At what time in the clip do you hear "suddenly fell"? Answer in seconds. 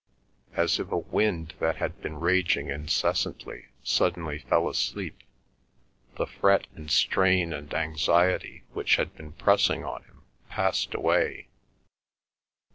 3.83-4.67